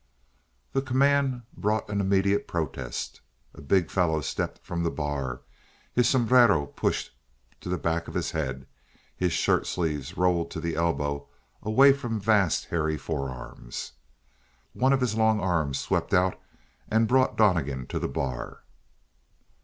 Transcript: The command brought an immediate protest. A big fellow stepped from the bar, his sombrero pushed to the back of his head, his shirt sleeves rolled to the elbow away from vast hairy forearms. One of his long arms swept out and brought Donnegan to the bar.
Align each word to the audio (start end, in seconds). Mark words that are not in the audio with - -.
The 0.73 0.81
command 0.81 1.43
brought 1.55 1.87
an 1.91 2.01
immediate 2.01 2.47
protest. 2.47 3.21
A 3.53 3.61
big 3.61 3.91
fellow 3.91 4.21
stepped 4.21 4.65
from 4.65 4.81
the 4.81 4.89
bar, 4.89 5.41
his 5.93 6.09
sombrero 6.09 6.65
pushed 6.65 7.11
to 7.59 7.69
the 7.69 7.77
back 7.77 8.07
of 8.07 8.15
his 8.15 8.31
head, 8.31 8.65
his 9.15 9.31
shirt 9.31 9.67
sleeves 9.67 10.17
rolled 10.17 10.49
to 10.49 10.59
the 10.59 10.75
elbow 10.75 11.27
away 11.61 11.93
from 11.93 12.19
vast 12.19 12.65
hairy 12.65 12.97
forearms. 12.97 13.91
One 14.73 14.91
of 14.91 15.01
his 15.01 15.13
long 15.13 15.39
arms 15.39 15.77
swept 15.79 16.15
out 16.15 16.41
and 16.89 17.07
brought 17.07 17.37
Donnegan 17.37 17.85
to 17.89 17.99
the 17.99 18.09
bar. 18.09 18.63